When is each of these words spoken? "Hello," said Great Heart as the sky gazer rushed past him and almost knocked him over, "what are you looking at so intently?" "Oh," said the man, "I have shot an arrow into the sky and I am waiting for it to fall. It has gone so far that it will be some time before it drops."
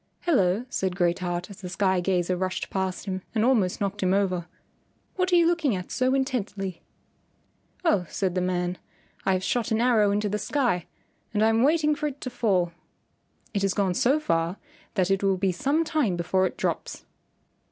"Hello," 0.21 0.65
said 0.67 0.95
Great 0.95 1.19
Heart 1.19 1.51
as 1.51 1.61
the 1.61 1.69
sky 1.69 1.99
gazer 1.99 2.35
rushed 2.35 2.71
past 2.71 3.05
him 3.05 3.21
and 3.35 3.45
almost 3.45 3.79
knocked 3.79 4.01
him 4.01 4.15
over, 4.15 4.47
"what 5.15 5.31
are 5.31 5.35
you 5.35 5.45
looking 5.45 5.75
at 5.75 5.91
so 5.91 6.15
intently?" 6.15 6.81
"Oh," 7.85 8.07
said 8.09 8.33
the 8.33 8.41
man, 8.41 8.79
"I 9.27 9.33
have 9.33 9.43
shot 9.43 9.69
an 9.69 9.79
arrow 9.79 10.09
into 10.09 10.27
the 10.27 10.39
sky 10.39 10.87
and 11.35 11.43
I 11.43 11.49
am 11.49 11.61
waiting 11.61 11.93
for 11.93 12.07
it 12.07 12.19
to 12.21 12.31
fall. 12.31 12.71
It 13.53 13.61
has 13.61 13.75
gone 13.75 13.93
so 13.93 14.19
far 14.19 14.57
that 14.95 15.11
it 15.11 15.21
will 15.21 15.37
be 15.37 15.51
some 15.51 15.83
time 15.83 16.15
before 16.15 16.47
it 16.47 16.57
drops." 16.57 17.05